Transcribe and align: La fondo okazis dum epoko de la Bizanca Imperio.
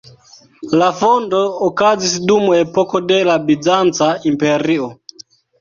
La 0.79 0.87
fondo 1.01 1.41
okazis 1.67 2.15
dum 2.31 2.49
epoko 2.63 3.03
de 3.13 3.21
la 3.29 3.39
Bizanca 3.51 4.09
Imperio. 4.33 4.91